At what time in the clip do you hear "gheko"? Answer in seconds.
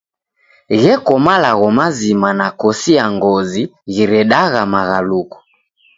0.81-1.13